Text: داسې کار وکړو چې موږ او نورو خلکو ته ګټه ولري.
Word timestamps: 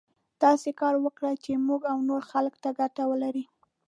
داسې 0.43 0.69
کار 0.81 0.95
وکړو 0.99 1.31
چې 1.43 1.63
موږ 1.67 1.81
او 1.91 1.97
نورو 2.07 2.29
خلکو 2.31 2.61
ته 2.63 2.69
ګټه 2.79 3.03
ولري. 3.11 3.43